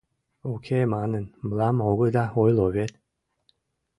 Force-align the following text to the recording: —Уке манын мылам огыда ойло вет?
—Уке 0.51 0.79
манын 0.93 1.25
мылам 1.45 1.77
огыда 1.89 2.25
ойло 2.41 2.67
вет? 2.75 2.93